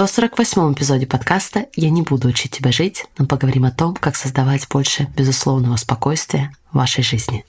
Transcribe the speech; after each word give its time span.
148 0.00 0.72
эпизоде 0.72 1.06
подкаста 1.06 1.66
«Я 1.76 1.90
не 1.90 2.00
буду 2.00 2.28
учить 2.28 2.52
тебя 2.52 2.72
жить», 2.72 3.04
но 3.18 3.26
поговорим 3.26 3.66
о 3.66 3.70
том, 3.70 3.94
как 3.94 4.16
создавать 4.16 4.66
больше 4.66 5.06
безусловного 5.14 5.76
спокойствия 5.76 6.52
в 6.72 6.78
вашей 6.78 7.04
жизни. 7.04 7.44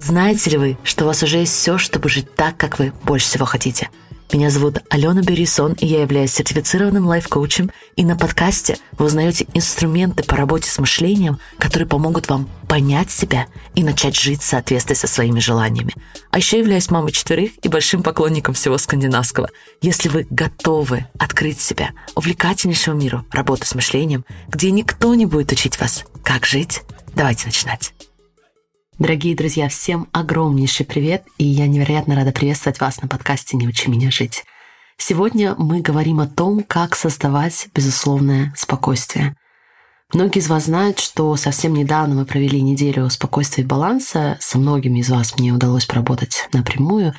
Знаете 0.00 0.50
ли 0.50 0.56
вы, 0.56 0.78
что 0.82 1.04
у 1.04 1.06
вас 1.06 1.22
уже 1.22 1.38
есть 1.38 1.54
все, 1.54 1.78
чтобы 1.78 2.08
жить 2.08 2.34
так, 2.34 2.56
как 2.56 2.78
вы 2.78 2.92
больше 3.04 3.26
всего 3.26 3.44
хотите– 3.44 3.90
меня 4.32 4.50
зовут 4.50 4.78
Алена 4.90 5.22
Берисон, 5.22 5.72
и 5.72 5.86
я 5.86 6.02
являюсь 6.02 6.32
сертифицированным 6.32 7.04
лайф-коучем. 7.04 7.70
И 7.96 8.04
на 8.04 8.16
подкасте 8.16 8.78
вы 8.92 9.06
узнаете 9.06 9.46
инструменты 9.54 10.22
по 10.22 10.36
работе 10.36 10.70
с 10.70 10.78
мышлением, 10.78 11.40
которые 11.58 11.88
помогут 11.88 12.28
вам 12.28 12.48
понять 12.68 13.10
себя 13.10 13.46
и 13.74 13.82
начать 13.82 14.16
жить 14.16 14.42
в 14.42 14.46
соответствии 14.46 14.94
со 14.94 15.08
своими 15.08 15.40
желаниями. 15.40 15.94
А 16.30 16.38
еще 16.38 16.60
являюсь 16.60 16.90
мамой 16.90 17.10
четверых 17.10 17.50
и 17.62 17.68
большим 17.68 18.04
поклонником 18.04 18.54
всего 18.54 18.78
скандинавского. 18.78 19.48
Если 19.82 20.08
вы 20.08 20.26
готовы 20.30 21.06
открыть 21.18 21.60
себя 21.60 21.90
увлекательнейшему 22.14 22.96
миру 22.96 23.26
работы 23.32 23.66
с 23.66 23.74
мышлением, 23.74 24.24
где 24.46 24.70
никто 24.70 25.12
не 25.16 25.26
будет 25.26 25.50
учить 25.50 25.80
вас, 25.80 26.04
как 26.22 26.46
жить, 26.46 26.82
давайте 27.16 27.46
начинать. 27.46 27.92
Дорогие 29.00 29.34
друзья, 29.34 29.70
всем 29.70 30.08
огромнейший 30.12 30.84
привет, 30.84 31.24
и 31.38 31.44
я 31.44 31.66
невероятно 31.66 32.14
рада 32.14 32.32
приветствовать 32.32 32.80
вас 32.82 33.00
на 33.00 33.08
подкасте 33.08 33.56
«Не 33.56 33.66
учи 33.66 33.88
меня 33.88 34.10
жить». 34.10 34.44
Сегодня 34.98 35.54
мы 35.56 35.80
говорим 35.80 36.20
о 36.20 36.26
том, 36.26 36.62
как 36.62 36.94
создавать 36.94 37.68
безусловное 37.74 38.52
спокойствие. 38.54 39.36
Многие 40.12 40.40
из 40.40 40.48
вас 40.48 40.66
знают, 40.66 40.98
что 40.98 41.34
совсем 41.36 41.72
недавно 41.72 42.14
мы 42.14 42.26
провели 42.26 42.60
неделю 42.60 43.08
спокойствия 43.08 43.64
и 43.64 43.66
баланса. 43.66 44.36
Со 44.38 44.58
многими 44.58 44.98
из 44.98 45.08
вас 45.08 45.38
мне 45.38 45.52
удалось 45.52 45.86
поработать 45.86 46.50
напрямую. 46.52 47.14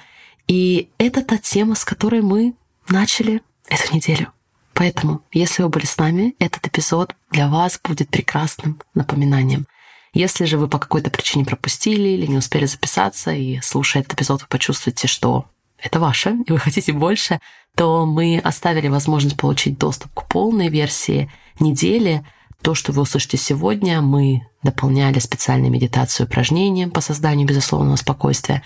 И 0.47 0.91
это 0.99 1.23
та 1.23 1.39
тема, 1.39 1.73
с 1.73 1.83
которой 1.83 2.21
мы 2.21 2.53
начали 2.89 3.41
эту 3.67 3.95
неделю. 3.95 4.27
Поэтому, 4.75 5.23
если 5.31 5.63
вы 5.63 5.69
были 5.69 5.85
с 5.85 5.97
нами, 5.97 6.35
этот 6.37 6.67
эпизод 6.67 7.15
для 7.31 7.47
вас 7.47 7.79
будет 7.83 8.09
прекрасным 8.09 8.79
напоминанием. 8.93 9.65
Если 10.13 10.45
же 10.45 10.57
вы 10.57 10.67
по 10.67 10.77
какой-то 10.77 11.09
причине 11.09 11.45
пропустили 11.45 12.09
или 12.09 12.25
не 12.25 12.37
успели 12.37 12.65
записаться, 12.65 13.31
и 13.31 13.59
слушая 13.61 14.03
этот 14.03 14.19
эпизод, 14.19 14.41
вы 14.41 14.47
почувствуете, 14.49 15.07
что 15.07 15.45
это 15.77 15.99
ваше, 15.99 16.35
и 16.45 16.51
вы 16.51 16.59
хотите 16.59 16.91
больше, 16.91 17.39
то 17.75 18.05
мы 18.05 18.39
оставили 18.43 18.89
возможность 18.89 19.37
получить 19.37 19.77
доступ 19.77 20.13
к 20.13 20.27
полной 20.27 20.67
версии 20.67 21.31
недели. 21.59 22.25
То, 22.61 22.75
что 22.75 22.91
вы 22.91 23.03
услышите 23.03 23.37
сегодня, 23.37 24.01
мы 24.01 24.41
дополняли 24.63 25.19
специальной 25.19 25.69
медитацией 25.69 26.27
упражнением 26.27 26.91
по 26.91 27.01
созданию 27.01 27.47
безусловного 27.47 27.95
спокойствия. 27.95 28.63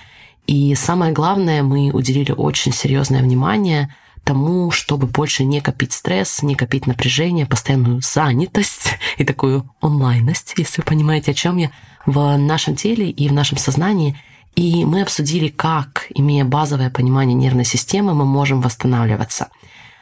И 0.48 0.76
самое 0.76 1.12
главное, 1.12 1.64
мы 1.64 1.92
уделили 1.92 2.32
очень 2.32 2.72
серьезное 2.72 3.22
внимание 3.22 3.94
тому, 4.24 4.72
чтобы 4.72 5.08
больше 5.08 5.44
не 5.44 5.62
копить 5.62 5.94
стресс, 5.94 6.42
не 6.42 6.56
копить 6.56 6.88
напряжение, 6.88 7.46
постоянную 7.46 8.02
занятость 8.02 8.98
и 9.18 9.24
такую 9.24 9.70
онлайность, 9.82 10.54
если 10.58 10.82
вы 10.82 10.86
понимаете, 10.86 11.32
о 11.32 11.36
чем 11.36 11.58
я, 11.58 11.72
в 12.06 12.36
нашем 12.38 12.76
теле 12.76 13.10
и 13.10 13.30
в 13.30 13.34
нашем 13.34 13.58
сознании. 13.58 14.20
И 14.56 14.86
мы 14.86 15.02
обсудили, 15.02 15.50
как, 15.50 16.08
имея 16.10 16.46
базовое 16.46 16.90
понимание 16.90 17.36
нервной 17.36 17.66
системы, 17.66 18.14
мы 18.14 18.26
можем 18.26 18.62
восстанавливаться, 18.62 19.50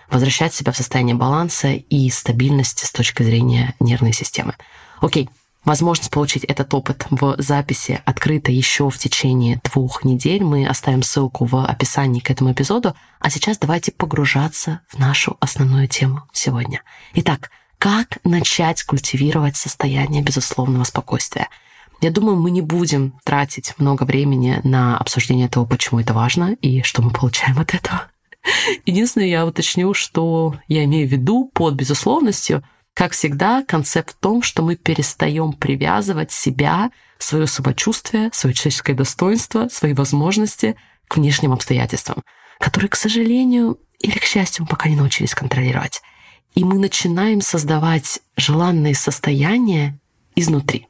возвращать 0.10 0.54
себя 0.54 0.72
в 0.72 0.78
состояние 0.78 1.16
баланса 1.16 1.74
и 1.74 2.10
стабильности 2.10 2.86
с 2.86 2.92
точки 2.92 3.24
зрения 3.24 3.74
нервной 3.80 4.14
системы. 4.14 4.54
Окей, 5.02 5.30
Возможность 5.66 6.12
получить 6.12 6.44
этот 6.44 6.74
опыт 6.74 7.06
в 7.10 7.36
записи 7.38 8.02
открыта 8.06 8.52
еще 8.52 8.90
в 8.90 8.98
течение 8.98 9.62
двух 9.64 10.04
недель. 10.04 10.44
Мы 10.44 10.68
оставим 10.68 11.04
ссылку 11.04 11.46
в 11.46 11.66
описании 11.66 12.20
к 12.20 12.30
этому 12.30 12.52
эпизоду. 12.52 12.96
А 13.20 13.30
сейчас 13.30 13.58
давайте 13.58 13.94
погружаться 13.94 14.82
в 14.90 15.00
нашу 15.00 15.38
основную 15.40 15.88
тему 15.88 16.24
сегодня. 16.34 16.82
Итак, 17.14 17.50
как 17.78 18.18
начать 18.26 18.84
культивировать 18.84 19.56
состояние 19.56 20.22
безусловного 20.22 20.84
спокойствия? 20.84 21.48
Я 22.02 22.12
думаю, 22.12 22.36
мы 22.36 22.52
не 22.52 22.62
будем 22.62 23.14
тратить 23.24 23.74
много 23.78 24.04
времени 24.04 24.60
на 24.66 24.98
обсуждение 24.98 25.48
того, 25.48 25.66
почему 25.66 26.02
это 26.02 26.14
важно 26.14 26.58
и 26.60 26.82
что 26.82 27.02
мы 27.02 27.12
получаем 27.12 27.58
от 27.60 27.74
этого. 27.74 28.08
Единственное, 28.86 29.28
я 29.28 29.46
уточню, 29.46 29.94
что 29.94 30.56
я 30.68 30.84
имею 30.84 31.08
в 31.08 31.12
виду 31.12 31.50
под 31.54 31.76
безусловностью– 31.76 32.64
как 32.94 33.14
всегда, 33.14 33.64
концепт 33.64 34.12
в 34.12 34.20
том, 34.20 34.42
что 34.44 34.62
мы 34.62 34.76
перестаем 34.76 35.54
привязывать 35.54 36.32
себя, 36.32 36.92
свое 37.18 37.48
самочувствие, 37.48 38.30
свое 38.34 38.54
человеческое 38.54 38.94
достоинство, 38.94 39.68
свои 39.70 39.94
возможности 39.94 40.76
к 41.08 41.18
внешним 41.18 41.54
обстоятельствам, 41.54 42.24
которые, 42.60 42.90
к 42.90 42.96
сожалению 42.96 43.80
или 44.00 44.18
к 44.20 44.24
счастью, 44.24 44.64
мы 44.64 44.70
пока 44.70 44.90
не 44.90 44.96
научились 44.96 45.34
контролировать. 45.34 46.02
И 46.56 46.64
мы 46.64 46.78
начинаем 46.78 47.42
создавать 47.42 48.20
желанные 48.38 48.94
состояния 48.94 49.98
изнутри. 50.36 50.88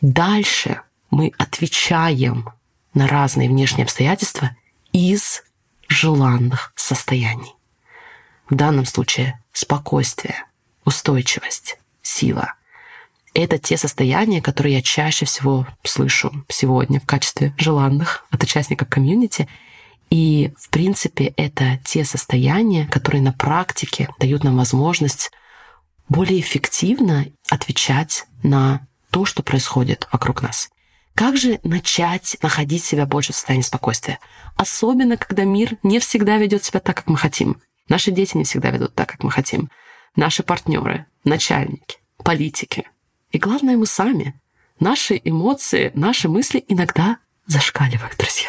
Дальше 0.00 0.80
мы 1.10 1.32
отвечаем 1.36 2.48
на 2.94 3.06
разные 3.06 3.48
внешние 3.48 3.84
обстоятельства 3.84 4.56
из 4.92 5.42
желанных 5.88 6.72
состояний. 6.76 7.54
В 8.48 8.54
данном 8.54 8.86
случае 8.86 9.42
спокойствие, 9.52 10.44
устойчивость, 10.88 11.76
сила. 12.00 12.54
Это 13.34 13.58
те 13.58 13.76
состояния, 13.76 14.40
которые 14.40 14.76
я 14.76 14.82
чаще 14.82 15.26
всего 15.26 15.66
слышу 15.84 16.32
сегодня 16.48 16.98
в 16.98 17.04
качестве 17.04 17.54
желанных 17.58 18.24
от 18.30 18.42
участников 18.42 18.88
комьюнити. 18.88 19.48
И, 20.08 20.50
в 20.58 20.70
принципе, 20.70 21.34
это 21.36 21.78
те 21.84 22.06
состояния, 22.06 22.86
которые 22.86 23.20
на 23.20 23.32
практике 23.32 24.08
дают 24.18 24.44
нам 24.44 24.56
возможность 24.56 25.30
более 26.08 26.40
эффективно 26.40 27.26
отвечать 27.50 28.24
на 28.42 28.80
то, 29.10 29.26
что 29.26 29.42
происходит 29.42 30.08
вокруг 30.10 30.40
нас. 30.40 30.70
Как 31.14 31.36
же 31.36 31.60
начать 31.64 32.38
находить 32.40 32.82
себя 32.82 33.04
больше 33.04 33.34
в 33.34 33.36
состоянии 33.36 33.62
спокойствия? 33.62 34.20
Особенно, 34.56 35.18
когда 35.18 35.44
мир 35.44 35.76
не 35.82 35.98
всегда 35.98 36.38
ведет 36.38 36.64
себя 36.64 36.80
так, 36.80 36.96
как 36.96 37.08
мы 37.08 37.18
хотим. 37.18 37.60
Наши 37.90 38.10
дети 38.10 38.38
не 38.38 38.44
всегда 38.44 38.70
ведут 38.70 38.94
так, 38.94 39.10
как 39.10 39.22
мы 39.22 39.30
хотим 39.30 39.68
наши 40.18 40.42
партнеры, 40.42 41.06
начальники, 41.22 41.98
политики. 42.24 42.88
И 43.30 43.38
главное, 43.38 43.76
мы 43.76 43.86
сами. 43.86 44.34
Наши 44.80 45.20
эмоции, 45.22 45.92
наши 45.94 46.28
мысли 46.28 46.64
иногда 46.66 47.18
зашкаливают, 47.46 48.16
друзья. 48.18 48.48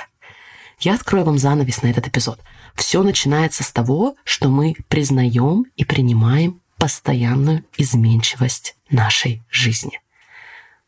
Я 0.79 0.95
открою 0.95 1.25
вам 1.25 1.37
занавес 1.37 1.83
на 1.83 1.87
этот 1.87 2.07
эпизод. 2.07 2.39
Все 2.73 3.03
начинается 3.03 3.63
с 3.63 3.71
того, 3.71 4.15
что 4.23 4.49
мы 4.49 4.75
признаем 4.87 5.65
и 5.75 5.85
принимаем 5.85 6.59
постоянную 6.77 7.63
изменчивость 7.77 8.75
нашей 8.89 9.43
жизни. 9.51 10.01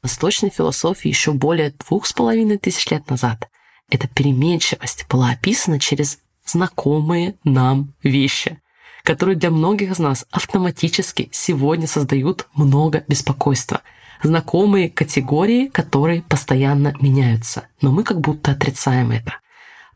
Восточной 0.02 0.50
философии 0.50 1.10
еще 1.10 1.34
более 1.34 1.72
двух 1.72 2.08
с 2.08 2.14
половиной 2.14 2.58
тысяч 2.58 2.90
лет 2.90 3.08
назад 3.08 3.50
эта 3.90 4.08
переменчивость 4.08 5.06
была 5.10 5.30
описана 5.32 5.80
через 5.80 6.18
знакомые 6.44 7.36
нам 7.44 7.94
вещи 8.02 8.60
которые 9.04 9.36
для 9.36 9.50
многих 9.50 9.92
из 9.92 10.00
нас 10.00 10.26
автоматически 10.32 11.30
сегодня 11.32 11.88
создают 11.88 12.48
много 12.54 13.04
беспокойства. 13.08 13.82
Знакомые 14.24 14.90
категории, 14.90 15.68
которые 15.68 16.22
постоянно 16.22 16.94
меняются. 17.02 17.68
Но 17.82 17.92
мы 17.92 18.04
как 18.04 18.22
будто 18.22 18.52
отрицаем 18.52 19.12
это. 19.12 19.34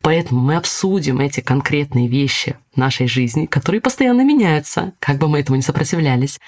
Поэтому 0.02 0.40
мы 0.40 0.56
обсудим 0.56 1.20
эти 1.20 1.40
конкретные 1.40 2.08
вещи 2.08 2.56
нашей 2.74 3.06
жизни, 3.06 3.46
которые 3.46 3.80
постоянно 3.80 4.22
меняются, 4.22 4.92
как 5.00 5.18
бы 5.18 5.28
мы 5.28 5.40
этому 5.40 5.56
не 5.56 5.62
сопротивлялись. 5.62 6.38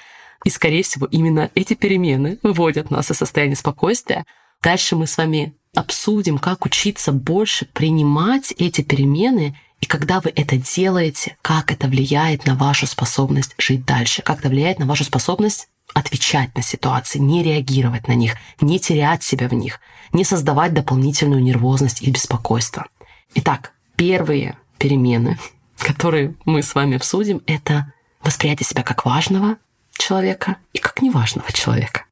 И, 0.45 0.49
скорее 0.49 0.83
всего, 0.83 1.05
именно 1.07 1.49
эти 1.55 1.73
перемены 1.73 2.39
выводят 2.43 2.91
нас 2.91 3.11
из 3.11 3.17
состояния 3.17 3.55
спокойствия. 3.55 4.25
Дальше 4.61 4.95
мы 4.95 5.07
с 5.07 5.17
вами 5.17 5.55
обсудим, 5.75 6.37
как 6.37 6.65
учиться 6.65 7.11
больше 7.11 7.65
принимать 7.65 8.53
эти 8.57 8.81
перемены 8.81 9.57
и 9.81 9.85
когда 9.85 10.19
вы 10.19 10.31
это 10.35 10.57
делаете, 10.57 11.37
как 11.41 11.71
это 11.71 11.87
влияет 11.87 12.45
на 12.45 12.55
вашу 12.55 12.85
способность 12.85 13.55
жить 13.57 13.85
дальше, 13.85 14.21
как 14.21 14.39
это 14.39 14.49
влияет 14.49 14.79
на 14.79 14.85
вашу 14.85 15.03
способность 15.03 15.69
отвечать 15.93 16.55
на 16.55 16.61
ситуации, 16.61 17.19
не 17.19 17.43
реагировать 17.43 18.07
на 18.07 18.13
них, 18.13 18.35
не 18.61 18.79
терять 18.79 19.23
себя 19.23 19.47
в 19.47 19.53
них, 19.53 19.79
не 20.13 20.23
создавать 20.23 20.73
дополнительную 20.73 21.41
нервозность 21.41 22.01
и 22.01 22.11
беспокойство. 22.11 22.87
Итак, 23.35 23.73
первые 23.95 24.57
перемены, 24.77 25.39
которые 25.77 26.35
мы 26.45 26.61
с 26.61 26.75
вами 26.75 26.97
обсудим, 26.97 27.41
это 27.47 27.93
восприятие 28.21 28.67
себя 28.67 28.83
как 28.83 29.05
важного 29.05 29.57
человека 29.97 30.57
и 30.73 30.79
как 30.79 31.01
неважного 31.01 31.51
человека. 31.51 32.05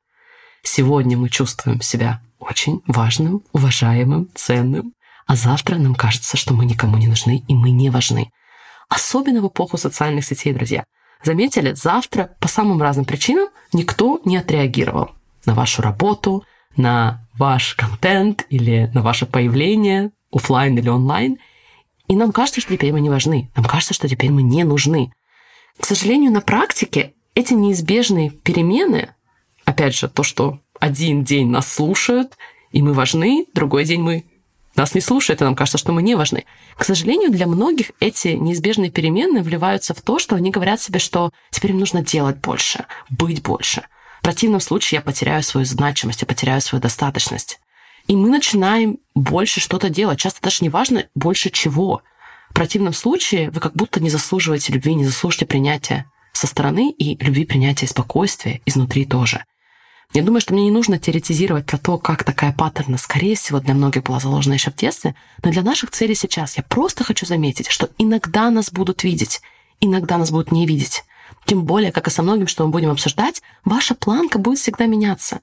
Сегодня 0.63 1.17
мы 1.17 1.29
чувствуем 1.29 1.81
себя 1.81 2.21
очень 2.39 2.81
важным, 2.87 3.43
уважаемым, 3.51 4.29
ценным, 4.35 4.93
а 5.27 5.35
завтра 5.35 5.75
нам 5.75 5.93
кажется, 5.93 6.37
что 6.37 6.53
мы 6.53 6.65
никому 6.65 6.97
не 6.97 7.07
нужны 7.07 7.43
и 7.47 7.53
мы 7.53 7.69
не 7.69 7.89
важны. 7.89 8.31
Особенно 8.89 9.41
в 9.41 9.47
эпоху 9.49 9.77
социальных 9.77 10.25
сетей, 10.25 10.53
друзья. 10.53 10.85
Заметили, 11.23 11.73
завтра 11.73 12.35
по 12.39 12.47
самым 12.47 12.81
разным 12.81 13.05
причинам 13.05 13.49
никто 13.73 14.21
не 14.23 14.37
отреагировал 14.37 15.11
на 15.45 15.53
вашу 15.53 15.81
работу, 15.81 16.43
на 16.77 17.27
ваш 17.37 17.75
контент 17.75 18.45
или 18.49 18.89
на 18.93 19.01
ваше 19.01 19.25
появление, 19.25 20.11
офлайн 20.31 20.77
или 20.77 20.87
онлайн. 20.87 21.37
И 22.07 22.15
нам 22.15 22.31
кажется, 22.31 22.61
что 22.61 22.73
теперь 22.73 22.93
мы 22.93 23.01
не 23.01 23.09
важны. 23.09 23.51
Нам 23.55 23.65
кажется, 23.65 23.93
что 23.93 24.07
теперь 24.07 24.31
мы 24.31 24.43
не 24.43 24.63
нужны. 24.63 25.11
К 25.77 25.85
сожалению, 25.85 26.31
на 26.31 26.39
практике 26.39 27.13
эти 27.35 27.53
неизбежные 27.53 28.29
перемены, 28.29 29.09
опять 29.65 29.95
же, 29.95 30.07
то, 30.07 30.23
что 30.23 30.59
один 30.79 31.23
день 31.23 31.49
нас 31.49 31.71
слушают, 31.71 32.37
и 32.71 32.81
мы 32.81 32.93
важны, 32.93 33.45
другой 33.53 33.83
день 33.83 34.01
мы 34.01 34.25
нас 34.77 34.93
не 34.93 35.01
слушают, 35.01 35.41
и 35.41 35.43
нам 35.43 35.55
кажется, 35.55 35.77
что 35.77 35.91
мы 35.91 36.03
не 36.03 36.15
важны. 36.15 36.45
К 36.77 36.85
сожалению, 36.85 37.31
для 37.31 37.47
многих 37.47 37.91
эти 37.99 38.29
неизбежные 38.29 38.91
перемены 38.91 39.41
вливаются 39.41 39.93
в 39.93 40.01
то, 40.01 40.19
что 40.19 40.35
они 40.35 40.51
говорят 40.51 40.79
себе, 40.79 40.99
что 40.99 41.31
теперь 41.49 41.71
им 41.71 41.79
нужно 41.79 42.01
делать 42.03 42.37
больше, 42.37 42.85
быть 43.09 43.41
больше. 43.41 43.87
В 44.19 44.23
противном 44.23 44.59
случае 44.59 44.97
я 44.97 45.01
потеряю 45.01 45.41
свою 45.41 45.65
значимость, 45.65 46.21
я 46.21 46.27
потеряю 46.27 46.61
свою 46.61 46.81
достаточность. 46.81 47.59
И 48.07 48.15
мы 48.15 48.29
начинаем 48.29 48.99
больше 49.15 49.59
что-то 49.59 49.89
делать. 49.89 50.19
Часто 50.19 50.41
даже 50.41 50.59
не 50.61 50.69
важно 50.69 51.05
больше 51.15 51.49
чего. 51.49 52.01
В 52.49 52.53
противном 52.53 52.93
случае 52.93 53.49
вы 53.51 53.59
как 53.59 53.73
будто 53.73 53.99
не 53.99 54.09
заслуживаете 54.09 54.73
любви, 54.73 54.95
не 54.95 55.05
заслуживаете 55.05 55.45
принятия 55.45 56.05
со 56.31 56.47
стороны 56.47 56.91
и 56.91 57.21
любви, 57.23 57.45
принятия 57.45 57.85
и 57.85 57.89
спокойствия 57.89 58.61
изнутри 58.65 59.05
тоже. 59.05 59.43
Я 60.13 60.23
думаю, 60.23 60.41
что 60.41 60.53
мне 60.53 60.63
не 60.63 60.71
нужно 60.71 60.97
теоретизировать 60.97 61.65
про 61.65 61.77
то, 61.77 61.97
как 61.97 62.23
такая 62.23 62.53
паттерна, 62.53 62.97
скорее 62.97 63.35
всего, 63.35 63.59
для 63.59 63.73
многих 63.73 64.03
была 64.03 64.19
заложена 64.19 64.53
еще 64.53 64.71
в 64.71 64.75
детстве, 64.75 65.15
но 65.43 65.51
для 65.51 65.61
наших 65.61 65.91
целей 65.91 66.15
сейчас 66.15 66.57
я 66.57 66.63
просто 66.63 67.03
хочу 67.03 67.25
заметить, 67.25 67.67
что 67.69 67.89
иногда 67.97 68.49
нас 68.49 68.71
будут 68.71 69.03
видеть, 69.03 69.41
иногда 69.81 70.17
нас 70.17 70.31
будут 70.31 70.51
не 70.51 70.65
видеть. 70.65 71.03
Тем 71.45 71.65
более, 71.65 71.91
как 71.91 72.07
и 72.07 72.11
со 72.11 72.23
многим, 72.23 72.47
что 72.47 72.65
мы 72.65 72.71
будем 72.71 72.89
обсуждать, 72.89 73.41
ваша 73.65 73.95
планка 73.95 74.39
будет 74.39 74.59
всегда 74.59 74.85
меняться. 74.85 75.41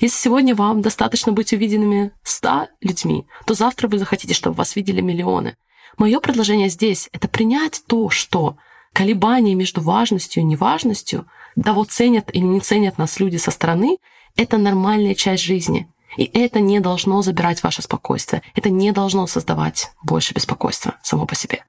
Если 0.00 0.16
сегодня 0.16 0.54
вам 0.54 0.80
достаточно 0.80 1.32
быть 1.32 1.52
увиденными 1.52 2.12
100 2.22 2.68
людьми, 2.82 3.26
то 3.46 3.54
завтра 3.54 3.88
вы 3.88 3.98
захотите, 3.98 4.32
чтобы 4.32 4.56
вас 4.56 4.76
видели 4.76 5.00
миллионы. 5.00 5.56
Мое 5.96 6.20
предложение 6.20 6.68
здесь— 6.68 7.08
это 7.12 7.26
принять 7.26 7.82
то, 7.86 8.08
что 8.10 8.56
колебания 8.98 9.54
между 9.54 9.80
важностью 9.80 10.42
и 10.42 10.44
неважностью, 10.44 11.28
того 11.62 11.84
ценят 11.84 12.34
или 12.34 12.42
не 12.42 12.58
ценят 12.58 12.98
нас 12.98 13.20
люди 13.20 13.36
со 13.36 13.52
стороны, 13.52 13.98
это 14.34 14.58
нормальная 14.58 15.14
часть 15.14 15.44
жизни. 15.44 15.88
И 16.16 16.24
это 16.24 16.58
не 16.58 16.80
должно 16.80 17.22
забирать 17.22 17.62
ваше 17.62 17.80
спокойствие. 17.80 18.42
Это 18.56 18.70
не 18.70 18.90
должно 18.90 19.28
создавать 19.28 19.92
больше 20.02 20.34
беспокойства 20.34 20.96
само 21.04 21.26
по 21.26 21.36
себе. 21.36 21.64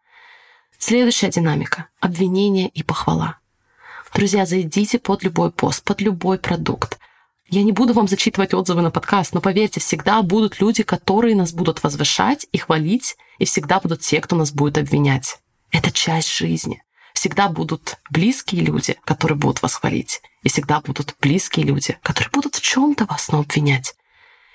Следующая 0.80 1.30
динамика— 1.30 1.86
обвинение 2.00 2.68
и 2.70 2.82
похвала. 2.82 3.38
Друзья, 4.12 4.48
зайдите 4.48 4.98
под 4.98 5.24
любой 5.24 5.52
пост, 5.52 5.84
под 5.84 6.02
любой 6.02 6.40
продукт. 6.40 6.98
Я 7.48 7.62
не 7.62 7.74
буду 7.74 7.94
вам 7.94 8.08
зачитывать 8.08 8.56
отзывы 8.56 8.82
на 8.82 8.90
подкаст, 8.90 9.36
но 9.36 9.42
поверьте, 9.42 9.80
всегда 9.80 10.24
будут 10.24 10.60
люди, 10.60 10.82
которые 10.82 11.36
нас 11.36 11.54
будут 11.54 11.84
возвышать 11.84 12.48
и 12.52 12.58
хвалить, 12.58 13.18
и 13.38 13.46
всегда 13.46 13.80
будут 13.80 14.02
те, 14.02 14.20
кто 14.20 14.36
нас 14.36 14.52
будет 14.52 14.80
обвинять. 14.80 15.38
Это 15.70 15.92
часть 15.92 16.34
жизни. 16.34 16.82
Всегда 17.20 17.50
будут 17.50 17.98
близкие 18.10 18.62
люди, 18.62 18.98
которые 19.04 19.38
будут 19.38 19.62
вас 19.62 19.76
хвалить, 19.76 20.22
и 20.42 20.48
всегда 20.48 20.80
будут 20.80 21.18
близкие 21.20 21.66
люди, 21.66 22.00
которые 22.02 22.32
будут 22.32 22.56
в 22.56 22.62
чем-то 22.62 23.04
вас 23.08 23.28
но 23.28 23.40
обвинять. 23.40 23.94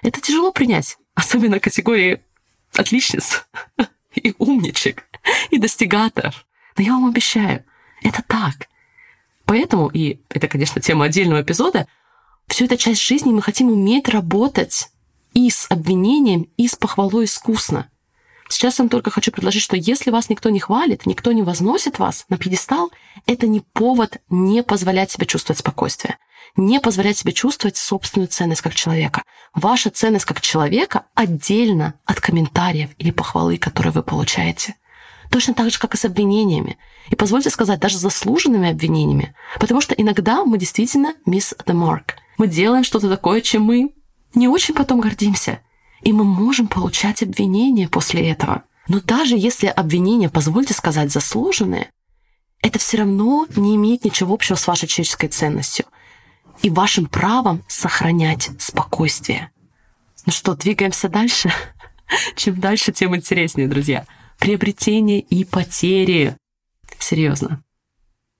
Это 0.00 0.22
тяжело 0.22 0.50
принять, 0.50 0.96
особенно 1.14 1.61
категории 1.61 2.22
отличниц 2.75 3.44
и 4.14 4.34
умничек, 4.38 5.05
и 5.50 5.58
достигаторов. 5.58 6.46
Но 6.78 6.84
я 6.84 6.93
вам 6.93 7.05
обещаю, 7.05 7.66
это 8.02 8.22
так. 8.26 8.69
Поэтому, 9.44 9.88
и 9.88 10.22
это, 10.31 10.49
конечно, 10.49 10.81
тема 10.81 11.05
отдельного 11.05 11.43
эпизода, 11.43 11.87
Всю 12.46 12.64
эту 12.64 12.78
часть 12.78 13.02
жизни 13.02 13.31
мы 13.31 13.43
хотим 13.43 13.70
уметь 13.70 14.08
работать 14.08 14.88
и 15.34 15.50
с 15.50 15.70
обвинением, 15.70 16.49
и 16.56 16.67
с 16.67 16.76
похвалой 16.76 17.26
искусно. 17.26 17.90
Сейчас 18.49 18.79
я 18.79 18.82
вам 18.82 18.91
только 18.91 19.11
хочу 19.11 19.32
предложить, 19.32 19.62
что 19.62 19.76
если 19.76 20.11
вас 20.11 20.29
никто 20.29 20.50
не 20.50 20.61
хвалит, 20.61 21.06
никто 21.06 21.32
не 21.32 21.43
возносит 21.43 21.99
вас 21.99 22.26
на 22.29 22.37
пьедестал, 22.37 22.91
это 23.26 23.46
не 23.46 23.61
повод 23.61 24.19
не 24.29 24.62
позволять 24.62 25.11
себе 25.11 25.26
чувствовать 25.26 25.58
спокойствие, 25.58 26.19
не 26.56 26.79
позволять 26.81 27.17
себе 27.17 27.32
чувствовать 27.32 27.76
собственную 27.76 28.29
ценность 28.29 28.61
как 28.61 28.75
человека. 28.75 29.23
Ваша 29.55 29.91
ценность 29.91 30.25
как 30.25 30.41
человека 30.41 31.06
отдельно 31.14 31.94
от 32.05 32.20
комментариев 32.20 32.91
или 32.99 33.11
похвалы, 33.11 33.56
которые 33.56 33.93
вы 33.93 34.02
получаете. 34.02 34.76
Точно 35.31 35.55
так 35.55 35.70
же, 35.70 35.79
как 35.79 35.94
и 35.94 35.96
с 35.96 36.05
обвинениями. 36.05 36.79
И 37.08 37.17
позвольте 37.17 37.50
сказать, 37.50 37.81
даже 37.81 37.99
заслуженными 37.99 38.70
обвинениями. 38.70 39.35
Потому 39.58 39.81
что 39.81 39.94
иногда 39.94 40.44
мы 40.44 40.58
действительно 40.58 41.14
miss 41.26 41.56
the 41.67 41.75
mark– 41.75 42.14
мы 42.37 42.49
делаем 42.49 42.85
что-то 42.85 43.08
такое, 43.08 43.41
чем 43.41 43.62
мы 43.62 43.94
не 44.35 44.49
очень 44.49 44.75
потом 44.75 45.00
гордимся. 45.00 45.61
И 46.05 46.12
мы 46.12 46.25
можем 46.25 46.69
получать 46.69 47.23
обвинения 47.23 47.89
после 47.89 48.31
этого. 48.31 48.62
Но 48.89 49.01
даже 49.01 49.37
если 49.37 49.67
обвинения, 49.67 50.29
позвольте 50.29 50.75
сказать, 50.75 51.11
заслуженные, 51.11 51.91
это 52.61 52.79
все 52.79 52.99
равно 52.99 53.47
не 53.56 53.77
имеет 53.77 54.05
ничего 54.05 54.35
общего 54.35 54.56
с 54.56 54.67
вашей 54.67 54.87
человеческой 54.87 55.29
ценностью 55.29 55.87
и 56.62 56.71
вашим 56.71 57.06
правом 57.06 57.65
сохранять 57.69 58.51
спокойствие. 58.59 59.51
Ну 60.27 60.33
что, 60.33 60.55
двигаемся 60.55 61.09
дальше? 61.09 61.53
Чем 62.37 62.61
дальше, 62.61 62.93
тем 62.93 63.17
интереснее, 63.17 63.69
друзья. 63.69 64.06
Приобретение 64.39 65.21
и 65.21 65.45
потери. 65.45 66.37
Серьезно. 66.99 67.62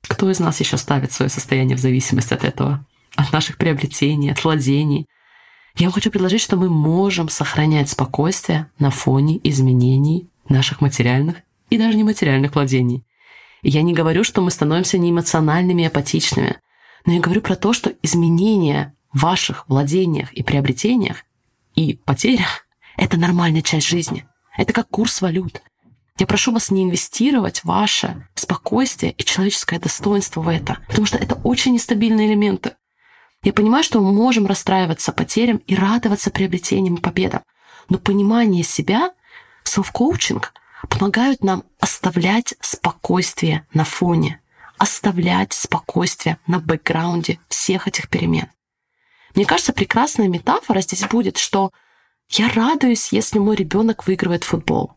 Кто 0.07 0.31
из 0.31 0.39
нас 0.39 0.61
еще 0.61 0.77
ставит 0.77 1.13
свое 1.13 1.31
состояние 1.31 1.77
в 1.77 1.81
зависимость 1.81 2.33
от 2.33 2.45
этого? 2.45 2.87
от 3.17 3.33
наших 3.33 3.57
приобретений, 3.57 4.33
от 4.33 4.43
владений. 4.45 5.07
Я 5.77 5.91
хочу 5.91 6.11
предложить, 6.11 6.41
что 6.41 6.57
мы 6.57 6.69
можем 6.69 7.29
сохранять 7.29 7.89
спокойствие 7.89 8.71
на 8.79 8.91
фоне 8.91 9.41
изменений 9.43 10.29
наших 10.49 10.81
материальных 10.81 11.39
и 11.69 11.79
даже 11.79 11.97
нематериальных 11.99 12.55
владений. 12.55 13.05
Я 13.63 13.83
не 13.83 13.93
говорю, 13.93 14.23
что 14.23 14.41
мы 14.41 14.53
становимся 14.53 14.99
неэмоциональными 14.99 15.83
и 15.83 15.87
апатичными, 15.87 16.57
но 17.07 17.15
я 17.15 17.21
говорю 17.21 17.41
про 17.41 17.57
то, 17.57 17.73
что 17.73 17.93
изменения 18.03 18.95
в 19.13 19.23
ваших 19.23 19.69
владениях 19.69 20.33
и 20.33 20.45
приобретениях 20.45 21.25
и 21.75 21.95
потерях— 22.05 22.67
это 22.97 23.17
нормальная 23.17 23.63
часть 23.63 23.89
жизни. 23.89 24.27
Это 24.57 24.73
как 24.73 24.89
курс 24.89 25.21
валют. 25.21 25.61
Я 26.19 26.27
прошу 26.29 26.53
вас 26.53 26.71
не 26.71 26.85
инвестировать 26.85 27.65
ваше 27.65 28.29
спокойствие 28.37 29.11
и 29.13 29.25
человеческое 29.25 29.81
достоинство 29.81 30.41
в 30.41 30.49
это, 30.49 30.79
потому 30.87 31.07
что 31.07 31.19
это 31.19 31.35
очень 31.43 31.73
нестабильные 31.73 32.29
элементы. 32.29 32.75
Я 33.45 33.53
понимаю, 33.53 33.85
что 33.85 34.01
мы 34.01 34.13
можем 34.13 34.47
расстраиваться 34.47 35.13
потерям 35.13 35.59
и 35.59 35.77
радоваться 35.77 36.31
приобретениям 36.31 36.95
и 36.95 37.01
победам. 37.01 37.43
Но 37.91 37.99
понимание 37.99 38.65
себя, 38.65 39.13
селф-коучинг 39.65 40.55
помогают 40.89 41.45
нам 41.45 41.65
оставлять 41.79 42.55
спокойствие 42.61 43.67
на 43.75 43.85
фоне, 43.85 44.41
оставлять 44.79 45.53
спокойствие 45.53 46.39
на 46.47 46.59
бэкграунде 46.59 47.39
всех 47.49 47.87
этих 47.87 48.09
перемен. 48.09 48.49
Мне 49.35 49.45
кажется, 49.45 49.75
прекрасная 49.75 50.29
метафора 50.29 50.81
здесь 50.81 51.05
будет, 51.05 51.37
что 51.37 51.71
я 52.31 52.49
радуюсь, 52.49 53.13
если 53.13 53.39
мой 53.39 53.57
ребенок 53.57 54.07
выигрывает 54.07 54.45
футбол. 54.45 54.95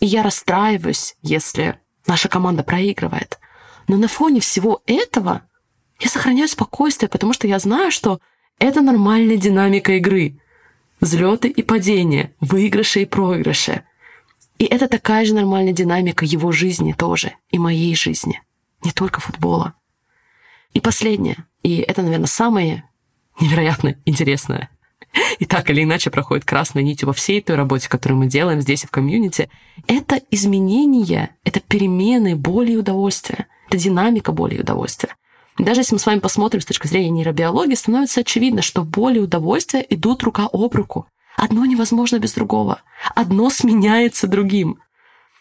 И 0.00 0.06
я 0.06 0.22
расстраиваюсь, 0.22 1.16
если 1.20 1.78
наша 2.06 2.30
команда 2.30 2.62
проигрывает. 2.62 3.38
Но 3.88 3.98
на 3.98 4.08
фоне 4.08 4.40
всего 4.40 4.82
этого 4.86 5.42
я 6.00 6.08
сохраняю 6.08 6.48
спокойствие, 6.48 7.08
потому 7.08 7.32
что 7.32 7.46
я 7.46 7.58
знаю, 7.58 7.90
что 7.90 8.20
это 8.58 8.80
нормальная 8.80 9.36
динамика 9.36 9.92
игры. 9.92 10.38
Взлеты 11.00 11.48
и 11.48 11.62
падения, 11.62 12.32
выигрыши 12.40 13.02
и 13.02 13.06
проигрыши. 13.06 13.84
И 14.58 14.64
это 14.64 14.88
такая 14.88 15.24
же 15.24 15.34
нормальная 15.34 15.72
динамика 15.72 16.24
его 16.24 16.52
жизни 16.52 16.92
тоже, 16.92 17.32
и 17.50 17.58
моей 17.58 17.94
жизни, 17.96 18.40
не 18.84 18.92
только 18.92 19.20
футбола. 19.20 19.74
И 20.72 20.80
последнее, 20.80 21.36
и 21.62 21.78
это, 21.78 22.02
наверное, 22.02 22.26
самое 22.26 22.88
невероятно 23.40 23.96
интересное, 24.04 24.70
и 25.38 25.44
так 25.44 25.70
или 25.70 25.82
иначе 25.82 26.10
проходит 26.10 26.44
красной 26.44 26.82
нитью 26.82 27.08
во 27.08 27.12
всей 27.12 27.40
той 27.40 27.56
работе, 27.56 27.88
которую 27.88 28.18
мы 28.18 28.26
делаем 28.26 28.60
здесь 28.60 28.84
и 28.84 28.86
в 28.86 28.90
комьюнити, 28.90 29.50
это 29.86 30.20
изменение, 30.30 31.30
это 31.44 31.60
перемены 31.60 32.36
боли 32.36 32.72
и 32.72 32.76
удовольствия, 32.76 33.46
это 33.68 33.76
динамика 33.76 34.32
боли 34.32 34.56
и 34.56 34.60
удовольствия. 34.60 35.16
Даже 35.58 35.80
если 35.80 35.94
мы 35.94 35.98
с 36.00 36.06
вами 36.06 36.18
посмотрим 36.18 36.60
с 36.60 36.66
точки 36.66 36.86
зрения 36.86 37.10
нейробиологии, 37.10 37.74
становится 37.74 38.20
очевидно, 38.20 38.62
что 38.62 38.82
боль 38.82 39.18
и 39.18 39.20
удовольствие 39.20 39.86
идут 39.94 40.22
рука 40.22 40.48
об 40.52 40.74
руку. 40.74 41.06
Одно 41.36 41.64
невозможно 41.64 42.18
без 42.18 42.32
другого. 42.32 42.82
Одно 43.14 43.50
сменяется 43.50 44.26
другим. 44.26 44.80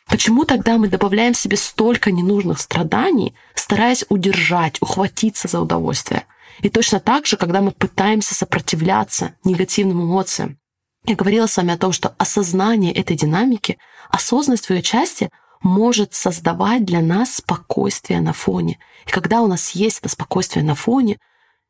Почему 0.08 0.44
тогда 0.44 0.78
мы 0.78 0.88
добавляем 0.88 1.34
себе 1.34 1.58
столько 1.58 2.12
ненужных 2.12 2.60
страданий, 2.60 3.34
стараясь 3.56 4.06
удержать, 4.10 4.82
ухватиться 4.82 5.48
за 5.48 5.62
удовольствие? 5.62 6.26
И 6.60 6.70
точно 6.70 7.00
так 7.00 7.26
же, 7.26 7.38
когда 7.38 7.62
мы 7.62 7.72
пытаемся 7.72 8.36
сопротивляться 8.36 9.34
негативным 9.44 10.04
эмоциям. 10.04 10.58
Я 11.06 11.16
говорила 11.16 11.48
с 11.48 11.58
вами 11.58 11.74
о 11.74 11.78
том, 11.78 11.92
что 11.92 12.16
осознание 12.18 12.94
этой 12.94 13.16
динамики, 13.16 13.78
осознанность 14.10 14.68
в 14.68 14.72
ее 14.72 14.82
части 14.82 15.30
может 15.64 16.14
создавать 16.14 16.86
для 16.86 17.02
нас 17.02 17.36
спокойствие 17.36 18.22
на 18.22 18.34
фоне. 18.34 18.78
И 19.08 19.12
когда 19.12 19.42
у 19.42 19.48
нас 19.48 19.72
есть 19.72 20.00
это 20.00 20.10
спокойствие 20.10 20.64
на 20.64 20.76
фоне, 20.76 21.18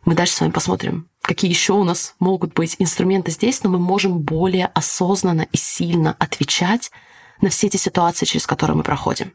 мы 0.04 0.16
дальше 0.16 0.34
с 0.34 0.42
вами 0.42 0.52
посмотрим, 0.52 1.08
какие 1.22 1.50
еще 1.50 1.74
у 1.74 1.84
нас 1.84 2.16
могут 2.20 2.54
быть 2.54 2.76
инструменты 2.80 3.32
здесь, 3.32 3.64
но 3.64 3.70
мы 3.70 3.80
можем 3.80 4.20
более 4.20 4.66
осознанно 4.68 5.48
и 5.52 5.58
сильно 5.58 6.16
отвечать 6.20 6.92
на 7.40 7.50
все 7.50 7.68
эти 7.68 7.78
ситуации, 7.78 8.26
через 8.26 8.46
которые 8.46 8.76
мы 8.76 8.84
проходим. 8.84 9.34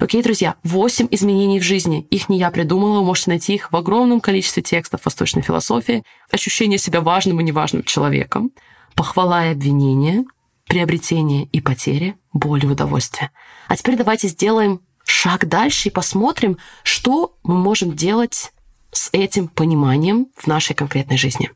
Окей, 0.00 0.22
друзья, 0.22 0.56
8 0.64 1.08
изменений 1.12 1.60
в 1.60 1.62
жизни. 1.62 2.06
Их 2.10 2.28
не 2.28 2.38
я 2.38 2.50
придумала, 2.50 2.98
вы 2.98 3.04
можете 3.04 3.30
найти 3.30 3.54
их 3.54 3.70
в 3.70 3.76
огромном 3.76 4.20
количестве 4.20 4.62
текстов 4.62 5.04
восточной 5.04 5.42
философии. 5.42 6.02
Ощущение 6.30 6.78
себя 6.78 7.00
важным 7.00 7.40
и 7.40 7.44
неважным 7.44 7.84
человеком, 7.84 8.50
похвала 8.96 9.46
и 9.46 9.52
обвинение, 9.52 10.24
приобретение 10.66 11.44
и 11.46 11.60
потери, 11.60 12.16
боль 12.32 12.64
и 12.64 12.68
удовольствие. 12.68 13.30
А 13.68 13.76
теперь 13.76 13.96
давайте 13.96 14.28
сделаем 14.28 14.80
шаг 15.04 15.46
дальше 15.46 15.88
и 15.88 15.92
посмотрим, 15.92 16.58
что 16.82 17.36
мы 17.42 17.56
можем 17.56 17.94
делать 17.94 18.52
с 18.92 19.08
этим 19.12 19.48
пониманием 19.48 20.28
в 20.36 20.46
нашей 20.46 20.74
конкретной 20.74 21.18
жизни. 21.18 21.50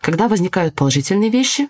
Когда 0.00 0.28
возникают 0.28 0.74
положительные 0.74 1.30
вещи, 1.30 1.68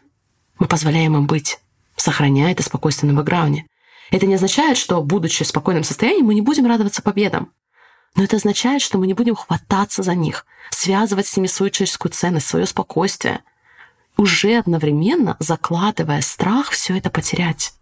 мы 0.58 0.66
позволяем 0.66 1.16
им 1.16 1.26
быть, 1.26 1.58
сохраняя 1.96 2.52
это 2.52 2.62
спокойствие 2.62 3.12
на 3.12 3.18
бэкграунде. 3.18 3.66
Это 4.10 4.26
не 4.26 4.34
означает, 4.34 4.76
что, 4.76 5.02
будучи 5.02 5.44
в 5.44 5.48
спокойном 5.48 5.84
состоянии, 5.84 6.22
мы 6.22 6.34
не 6.34 6.40
будем 6.40 6.66
радоваться 6.66 7.02
победам. 7.02 7.52
Но 8.14 8.24
это 8.24 8.36
означает, 8.36 8.80
что 8.80 8.98
мы 8.98 9.06
не 9.06 9.14
будем 9.14 9.34
хвататься 9.34 10.02
за 10.02 10.14
них, 10.14 10.46
связывать 10.70 11.26
с 11.26 11.36
ними 11.36 11.48
свою 11.48 11.70
человеческую 11.70 12.12
ценность, 12.12 12.46
свое 12.46 12.66
спокойствие, 12.66 13.40
уже 14.16 14.56
одновременно 14.56 15.36
закладывая 15.38 16.20
страх 16.20 16.70
все 16.70 16.96
это 16.96 17.10
потерять. 17.10 17.72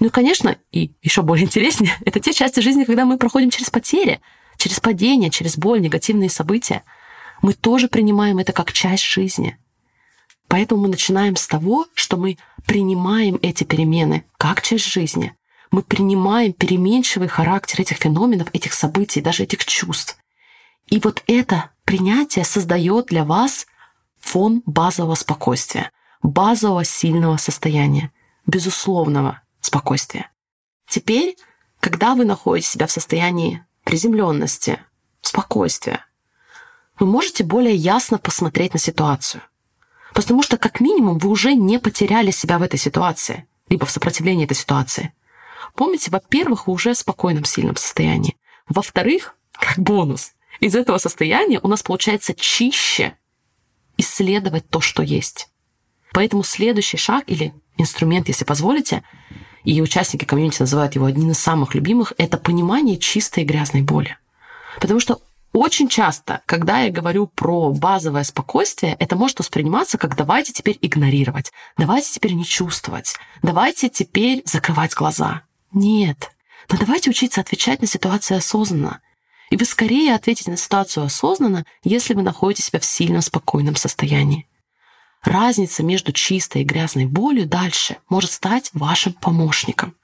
Ну 0.00 0.06
и, 0.06 0.10
конечно, 0.10 0.56
и 0.72 0.92
еще 1.02 1.22
более 1.22 1.44
интереснее, 1.44 1.92
это 2.04 2.20
те 2.20 2.32
части 2.32 2.60
жизни, 2.60 2.84
когда 2.84 3.04
мы 3.04 3.18
проходим 3.18 3.50
через 3.50 3.70
потери, 3.70 4.20
через 4.56 4.80
падения, 4.80 5.30
через 5.30 5.56
боль, 5.56 5.80
негативные 5.80 6.30
события. 6.30 6.82
Мы 7.42 7.54
тоже 7.54 7.88
принимаем 7.88 8.38
это 8.38 8.52
как 8.52 8.72
часть 8.72 9.04
жизни. 9.04 9.58
Поэтому 10.48 10.82
мы 10.82 10.88
начинаем 10.88 11.36
с 11.36 11.46
того, 11.46 11.86
что 11.94 12.16
мы 12.16 12.36
принимаем 12.66 13.38
эти 13.40 13.64
перемены 13.64 14.24
как 14.36 14.62
часть 14.62 14.86
жизни, 14.86 15.34
мы 15.70 15.82
принимаем 15.82 16.52
переменчивый 16.52 17.28
характер 17.28 17.82
этих 17.82 17.98
феноменов, 17.98 18.48
этих 18.52 18.72
событий, 18.72 19.20
даже 19.20 19.44
этих 19.44 19.64
чувств. 19.64 20.18
И 20.88 20.98
вот 20.98 21.22
это 21.28 21.70
принятие 21.84 22.44
создает 22.44 23.06
для 23.06 23.24
вас 23.24 23.66
фон 24.20 24.62
базового 24.66 25.14
спокойствия, 25.14 25.90
базового 26.22 26.84
сильного 26.84 27.36
состояния, 27.36 28.12
безусловного 28.46 29.42
спокойствия. 29.60 30.30
Теперь, 30.86 31.36
когда 31.80 32.14
вы 32.14 32.24
находите 32.24 32.68
себя 32.68 32.86
в 32.86 32.92
состоянии 32.92 33.64
приземленности, 33.84 34.80
спокойствия, 35.20 36.04
вы 36.98 37.06
можете 37.06 37.44
более 37.44 37.74
ясно 37.74 38.18
посмотреть 38.18 38.74
на 38.74 38.80
ситуацию. 38.80 39.42
Потому 40.12 40.42
что, 40.42 40.58
как 40.58 40.80
минимум, 40.80 41.18
вы 41.18 41.30
уже 41.30 41.54
не 41.54 41.78
потеряли 41.78 42.30
себя 42.30 42.58
в 42.58 42.62
этой 42.62 42.78
ситуации, 42.78 43.46
либо 43.68 43.86
в 43.86 43.90
сопротивлении 43.90 44.44
этой 44.44 44.56
ситуации. 44.56 45.14
Помните, 45.74 46.10
во-первых, 46.10 46.66
вы 46.66 46.74
уже 46.74 46.92
в 46.92 46.98
спокойном, 46.98 47.44
сильном 47.44 47.76
состоянии. 47.76 48.36
Во-вторых, 48.68 49.36
как 49.52 49.78
бонус, 49.78 50.32
из 50.58 50.74
этого 50.74 50.98
состояния 50.98 51.60
у 51.62 51.68
нас 51.68 51.82
получается 51.82 52.34
чище 52.34 53.16
исследовать 54.00 54.68
то, 54.68 54.80
что 54.80 55.02
есть. 55.02 55.48
Поэтому 56.12 56.42
следующий 56.42 56.96
шаг 56.96 57.24
или 57.26 57.54
инструмент, 57.76 58.28
если 58.28 58.44
позволите, 58.44 59.02
и 59.64 59.80
участники 59.80 60.24
комьюнити 60.24 60.60
называют 60.60 60.94
его 60.94 61.06
одним 61.06 61.30
из 61.30 61.38
самых 61.38 61.74
любимых, 61.74 62.12
это 62.18 62.38
понимание 62.38 62.96
чистой 62.96 63.44
и 63.44 63.46
грязной 63.46 63.82
боли. 63.82 64.16
Потому 64.80 65.00
что 65.00 65.20
очень 65.52 65.88
часто, 65.88 66.42
когда 66.46 66.80
я 66.80 66.92
говорю 66.92 67.26
про 67.26 67.70
базовое 67.70 68.22
спокойствие, 68.22 68.96
это 68.98 69.16
может 69.16 69.40
восприниматься 69.40 69.98
как 69.98 70.16
давайте 70.16 70.52
теперь 70.52 70.78
игнорировать, 70.80 71.52
давайте 71.76 72.12
теперь 72.12 72.34
не 72.34 72.44
чувствовать, 72.44 73.16
давайте 73.42 73.88
теперь 73.88 74.42
закрывать 74.44 74.94
глаза. 74.94 75.42
Нет. 75.72 76.30
Но 76.70 76.78
давайте 76.78 77.10
учиться 77.10 77.40
отвечать 77.40 77.80
на 77.80 77.88
ситуации 77.88 78.36
осознанно. 78.36 79.00
И 79.50 79.56
вы 79.56 79.64
скорее 79.64 80.14
ответите 80.14 80.50
на 80.50 80.56
ситуацию 80.56 81.04
осознанно, 81.04 81.66
если 81.82 82.14
вы 82.14 82.22
находите 82.22 82.62
себя 82.62 82.78
в 82.78 82.84
сильном 82.84 83.20
спокойном 83.20 83.76
состоянии. 83.76 84.46
Разница 85.22 85.82
между 85.82 86.12
чистой 86.12 86.62
и 86.62 86.64
грязной 86.64 87.04
болью 87.04 87.46
дальше 87.46 87.98
может 88.08 88.30
стать 88.30 88.70
вашим 88.72 89.12
помощником. 89.12 89.96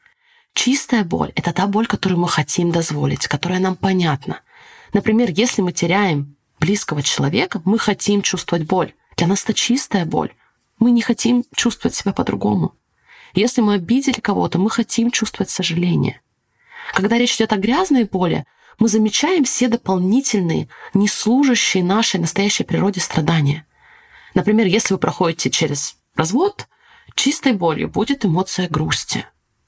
Чистая 0.53 1.05
боль— 1.05 1.33
это 1.37 1.53
та 1.53 1.67
боль, 1.67 1.87
которую 1.87 2.21
мы 2.21 2.29
хотим 2.29 2.73
дозволить, 2.73 3.29
которая 3.29 3.61
нам 3.61 3.77
понятна. 3.77 4.41
Например, 4.93 5.31
если 5.31 5.63
мы 5.63 5.73
теряем 5.73 6.37
близкого 6.59 7.03
человека, 7.03 7.63
мы 7.65 7.79
хотим 7.79 8.23
чувствовать 8.23 8.67
боль. 8.67 8.95
Для 9.17 9.27
нас 9.27 9.45
это 9.45 9.55
чистая 9.55 10.05
боль. 10.07 10.33
Мы 10.79 10.91
не 10.91 11.03
хотим 11.03 11.45
чувствовать 11.55 11.95
себя 11.95 12.13
по-другому. 12.13 12.75
Если 13.33 13.61
мы 13.61 13.75
обидели 13.75 14.21
кого-то, 14.21 14.59
мы 14.59 14.71
хотим 14.71 15.11
чувствовать 15.11 15.51
сожаление. 15.51 16.21
Когда 16.93 17.19
речь 17.19 17.37
идет 17.37 17.53
о 17.53 17.59
грязной 17.59 18.05
боли, 18.05 18.45
мы 18.79 18.89
замечаем 18.89 19.45
все 19.45 19.69
дополнительные, 19.69 20.69
не 20.95 21.09
служащие 21.09 21.83
нашей 21.83 22.21
настоящей 22.21 22.65
природе 22.65 23.01
страдания. 23.01 23.67
Например, 24.35 24.67
если 24.67 24.95
вы 24.95 24.99
проходите 24.99 25.51
через 25.51 25.97
развод, 26.15 26.69
чистой 27.15 27.53
болью 27.53 27.89
будет 27.89 28.25
эмоция 28.25 28.69
грусти, 28.69 29.25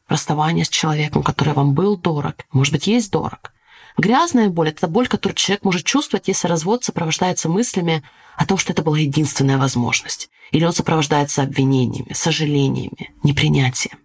расставание 0.09 0.65
с 0.65 0.69
человеком, 0.69 1.23
который 1.23 1.55
вам 1.55 1.75
был 1.75 1.97
дорог, 1.97 2.35
может 2.53 2.73
быть, 2.73 2.87
есть 2.87 3.11
дорог. 3.11 3.53
Грязная 3.97 4.49
боль— 4.49 4.69
это 4.71 4.87
боль, 4.87 5.09
которую 5.09 5.35
человек 5.35 5.65
может 5.65 5.85
чувствовать, 5.85 6.29
если 6.29 6.47
развод 6.47 6.85
сопровождается 6.85 7.49
мыслями 7.49 8.05
о 8.37 8.47
том, 8.47 8.57
что 8.57 8.73
это 8.73 8.83
была 8.83 8.99
единственная 8.99 9.59
возможность. 9.59 10.31
Или 10.53 10.65
он 10.65 10.73
сопровождается 10.73 11.43
обвинениями, 11.43 12.13
сожалениями, 12.13 13.13
непринятием, 13.25 13.99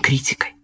критикой. 0.00 0.54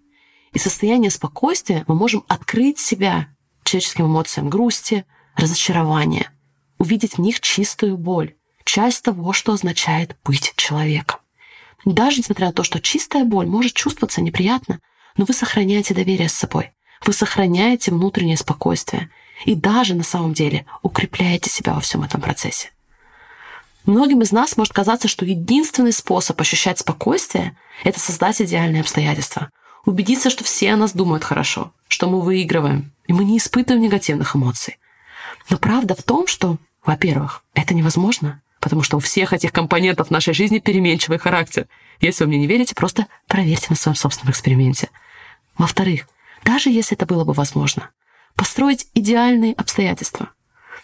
И 0.52 0.58
состояние 0.58 1.10
спокойствия 1.10 1.84
мы 1.88 1.94
можем 1.94 2.24
открыть 2.26 2.78
себя 2.78 3.28
человеческим 3.70 4.06
эмоциям 4.06 4.48
грусти, 4.48 5.04
разочарования, 5.36 6.32
увидеть 6.78 7.14
в 7.14 7.20
них 7.20 7.40
чистую 7.40 7.96
боль, 7.96 8.34
часть 8.64 9.02
того, 9.02 9.32
что 9.32 9.52
означает 9.52 10.16
быть 10.24 10.52
человеком. 10.56 11.20
Даже 11.84 12.18
несмотря 12.18 12.48
на 12.48 12.52
то, 12.52 12.62
что 12.62 12.80
чистая 12.80 13.24
боль 13.24 13.46
может 13.46 13.72
чувствоваться 13.72 14.20
неприятно, 14.20 14.80
но 15.16 15.24
вы 15.24 15.32
сохраняете 15.34 15.94
доверие 15.94 16.28
с 16.28 16.34
собой, 16.34 16.72
вы 17.04 17.12
сохраняете 17.12 17.92
внутреннее 17.92 18.36
спокойствие 18.36 19.10
и 19.44 19.54
даже 19.54 19.94
на 19.94 20.04
самом 20.04 20.34
деле 20.34 20.66
укрепляете 20.82 21.48
себя 21.48 21.74
во 21.74 21.80
всем 21.80 22.02
этом 22.02 22.20
процессе. 22.20 22.70
Многим 23.86 24.20
из 24.20 24.32
нас 24.32 24.56
может 24.56 24.74
казаться, 24.74 25.08
что 25.08 25.24
единственный 25.24 25.92
способ 25.92 26.38
ощущать 26.40 26.78
спокойствие— 26.78 27.56
это 27.84 27.98
создать 27.98 28.42
идеальные 28.42 28.82
обстоятельства. 28.82 29.50
Убедиться, 29.86 30.28
что 30.28 30.44
все 30.44 30.72
о 30.72 30.76
нас 30.76 30.92
думают 30.92 31.24
хорошо, 31.24 31.72
что 31.88 32.10
мы 32.10 32.20
выигрываем, 32.20 32.92
и 33.10 33.12
мы 33.12 33.24
не 33.24 33.38
испытываем 33.38 33.82
негативных 33.82 34.36
эмоций. 34.36 34.78
Но 35.48 35.58
правда 35.58 35.96
в 35.96 36.02
том, 36.04 36.28
что, 36.28 36.58
во-первых, 36.84 37.42
это 37.54 37.74
невозможно, 37.74 38.40
потому 38.60 38.84
что 38.84 38.98
у 38.98 39.00
всех 39.00 39.32
этих 39.32 39.50
компонентов 39.50 40.12
нашей 40.12 40.32
жизни 40.32 40.60
переменчивый 40.60 41.18
характер. 41.18 41.66
Если 42.00 42.22
вы 42.22 42.28
мне 42.28 42.38
не 42.38 42.46
верите, 42.46 42.76
просто 42.76 43.08
проверьте 43.26 43.66
на 43.68 43.74
своем 43.74 43.96
собственном 43.96 44.30
эксперименте. 44.30 44.90
Во-вторых, 45.58 46.06
даже 46.44 46.70
если 46.70 46.96
это 46.96 47.04
было 47.04 47.24
бы 47.24 47.32
возможно, 47.32 47.90
построить 48.36 48.86
идеальные 48.94 49.54
обстоятельства, 49.54 50.30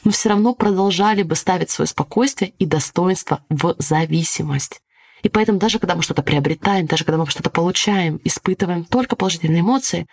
мы 0.02 0.11
все 0.11 0.30
равно 0.30 0.52
продолжали 0.52 1.23
бы 1.23 1.37
ставить 1.37 1.71
свое 1.71 1.87
спокойствие 1.87 2.54
и 2.59 2.66
достоинство 2.66 3.45
в 3.49 3.76
зависимость. 3.78 4.83
И 5.23 5.28
поэтому 5.28 5.61
даже 5.61 5.78
когда 5.78 5.95
мы 5.95 6.02
что-то 6.02 6.25
приобретаем, 6.25 6.87
даже 6.87 7.04
когда 7.04 7.18
мы 7.18 7.26
что-то 7.28 7.50
получаем, 7.50 8.21
испытываем 8.25 8.83
только 8.83 9.14
положительные 9.14 9.61
эмоции, 9.61 10.09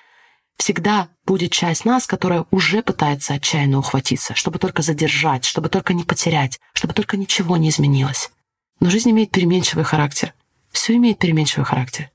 всегда 0.57 1.09
будет 1.25 1.51
часть 1.51 1.85
нас, 1.85 2.07
которая 2.07 2.45
уже 2.51 2.81
пытается 2.81 3.33
отчаянно 3.33 3.79
ухватиться, 3.79 4.35
чтобы 4.35 4.59
только 4.59 4.81
задержать, 4.81 5.45
чтобы 5.45 5.69
только 5.69 5.93
не 5.93 6.03
потерять, 6.03 6.59
чтобы 6.73 6.93
только 6.93 7.17
ничего 7.17 7.57
не 7.57 7.69
изменилось. 7.69 8.31
Но 8.79 8.89
жизнь 8.89 9.11
имеет 9.11 9.31
переменчивый 9.31 9.83
характер. 9.83 10.33
Все 10.71 10.95
имеет 10.95 11.19
переменчивый 11.19 11.65
характер. 11.65 12.11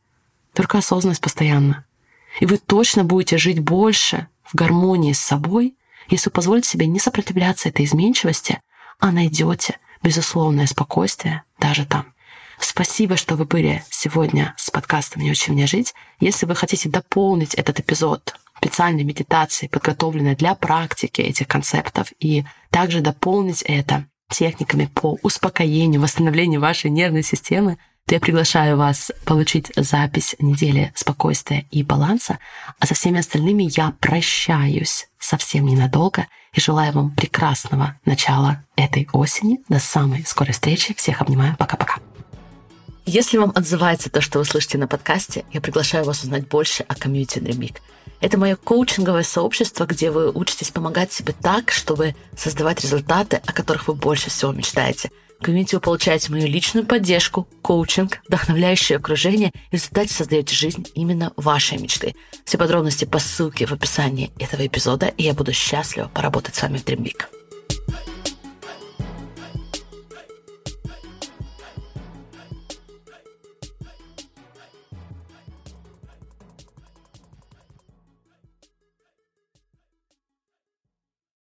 Только 0.52 0.78
осознанность 0.78 1.21
постоянно. 1.21 1.85
И 2.40 2.47
вы 2.47 2.59
точно 2.59 3.04
будете 3.04 3.38
жить 3.38 3.61
больше 3.61 4.28
в 4.45 4.54
гармонии 4.54 5.12
с 5.12 5.21
собой, 5.21 5.76
если 6.09 6.30
позволите 6.30 6.68
себе 6.68 6.87
не 6.87 7.00
сопротивляться 7.00 7.68
этой 7.68 7.85
изменчивости, 7.85 8.61
а 8.99 9.12
найдете 9.12 9.78
безусловное 10.02 10.66
спокойствие 10.66 11.42
даже 11.59 11.87
там. 11.87 12.12
Спасибо, 12.60 13.16
что 13.16 13.36
вы 13.36 13.44
были 13.44 13.84
сегодня 13.90 14.54
с 14.56 14.70
подкастом 14.70 15.22
«Не 15.22 15.30
учи 15.30 15.50
мне 15.50 15.66
жить». 15.66 15.94
Если 16.20 16.46
вы 16.46 16.54
хотите 16.54 16.88
дополнить 16.88 17.54
этот 17.54 17.80
эпизод 17.80 18.34
специальной 18.56 19.04
медитацией, 19.04 19.70
подготовленной 19.70 20.34
для 20.34 20.54
практики 20.54 21.20
этих 21.20 21.46
концептов, 21.46 22.12
и 22.18 22.44
также 22.70 23.00
дополнить 23.00 23.62
это 23.62 24.06
техниками 24.30 24.86
по 24.86 25.18
успокоению, 25.22 26.00
восстановлению 26.00 26.60
вашей 26.60 26.90
нервной 26.90 27.22
системы, 27.22 27.78
то 28.06 28.14
я 28.14 28.20
приглашаю 28.20 28.76
вас 28.76 29.12
получить 29.24 29.70
запись 29.76 30.34
недели 30.38 30.92
спокойствия 30.94 31.66
и 31.70 31.82
баланса, 31.82 32.38
а 32.78 32.86
со 32.86 32.94
всеми 32.94 33.20
остальными 33.20 33.68
я 33.76 33.92
прощаюсь 34.00 35.08
совсем 35.18 35.66
ненадолго 35.66 36.26
и 36.54 36.60
желаю 36.60 36.92
вам 36.92 37.10
прекрасного 37.10 37.98
начала 38.06 38.64
этой 38.76 39.06
осени. 39.12 39.60
До 39.68 39.78
самой 39.78 40.24
скорой 40.24 40.52
встречи. 40.52 40.94
Всех 40.94 41.20
обнимаю. 41.20 41.54
Пока-пока. 41.58 41.98
Если 43.10 43.38
вам 43.38 43.52
отзывается 43.54 44.10
то, 44.10 44.20
что 44.20 44.38
вы 44.38 44.44
слышите 44.44 44.76
на 44.76 44.86
подкасте, 44.86 45.46
я 45.50 45.62
приглашаю 45.62 46.04
вас 46.04 46.22
узнать 46.22 46.46
больше 46.46 46.82
о 46.82 46.94
комьюнити 46.94 47.38
Dream 47.38 47.74
Это 48.20 48.36
мое 48.36 48.54
коучинговое 48.54 49.22
сообщество, 49.22 49.86
где 49.86 50.10
вы 50.10 50.30
учитесь 50.30 50.70
помогать 50.70 51.10
себе 51.10 51.32
так, 51.32 51.70
чтобы 51.70 52.14
создавать 52.36 52.82
результаты, 52.82 53.40
о 53.46 53.54
которых 53.54 53.88
вы 53.88 53.94
больше 53.94 54.28
всего 54.28 54.52
мечтаете. 54.52 55.10
В 55.40 55.44
комьюнити 55.44 55.74
вы 55.74 55.80
получаете 55.80 56.30
мою 56.30 56.48
личную 56.48 56.84
поддержку, 56.84 57.48
коучинг, 57.62 58.18
вдохновляющее 58.28 58.98
окружение 58.98 59.52
и 59.54 59.70
в 59.70 59.72
результате 59.72 60.12
создаете 60.12 60.54
жизнь 60.54 60.86
именно 60.94 61.32
вашей 61.36 61.78
мечты. 61.78 62.14
Все 62.44 62.58
подробности 62.58 63.06
по 63.06 63.20
ссылке 63.20 63.64
в 63.64 63.72
описании 63.72 64.32
этого 64.38 64.66
эпизода, 64.66 65.06
и 65.06 65.22
я 65.22 65.32
буду 65.32 65.54
счастлива 65.54 66.08
поработать 66.12 66.56
с 66.56 66.60
вами 66.60 66.76
в 66.76 66.84
Dream 66.84 67.10